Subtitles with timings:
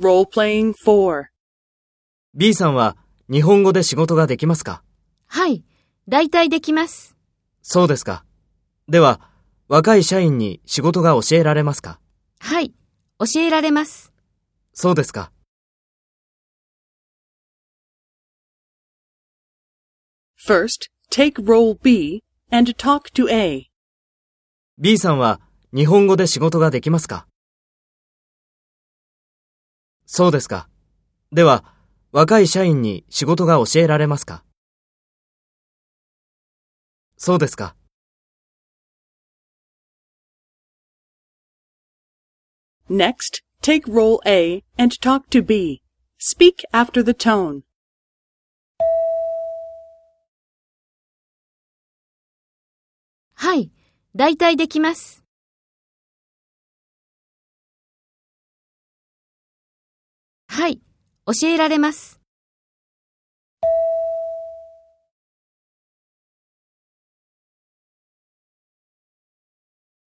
[0.00, 1.26] Role-playing 4.
[2.34, 2.96] B さんは
[3.30, 4.82] 日本語で仕事ができますか？
[5.28, 5.62] はい。
[6.08, 7.16] 大体できます。
[7.62, 8.24] そうですか。
[8.88, 9.20] では、
[9.68, 12.00] 若い社員に仕事が教えられますか？
[12.40, 12.74] はい。
[13.20, 14.12] 教えられます。
[14.72, 15.30] そうですか。
[20.44, 23.70] First, take role B and talk to A.
[24.76, 25.40] B さんは
[25.72, 27.28] 日本語で仕事ができますか？
[30.06, 30.68] そうですか。
[31.32, 31.64] では、
[32.12, 34.44] 若い社員に仕事が教えられますか
[37.16, 37.74] そうですか。
[42.88, 45.80] Next, take role A and talk to B.
[46.18, 47.62] Speak after the tone.
[53.34, 53.70] はい。
[54.14, 55.23] 大体できます。
[60.54, 60.78] はい。
[61.26, 62.20] 教えられます。